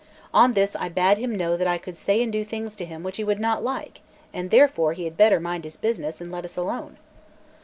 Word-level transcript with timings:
On 0.33 0.53
this 0.53 0.75
I 0.75 0.89
bade 0.89 1.19
him 1.19 1.35
know 1.37 1.55
that 1.55 1.67
I 1.67 1.77
could 1.77 1.95
say 1.95 2.23
and 2.23 2.31
do 2.31 2.43
things 2.43 2.75
to 2.77 2.85
him 2.85 3.03
which 3.03 3.17
he 3.17 3.23
would 3.23 3.39
not 3.39 3.63
like, 3.63 4.01
and 4.33 4.49
therefore 4.49 4.93
he 4.93 5.03
had 5.03 5.15
better 5.15 5.39
mind 5.39 5.63
his 5.63 5.77
business, 5.77 6.19
and 6.19 6.31
let 6.31 6.43
us 6.43 6.57
alone. 6.57 6.97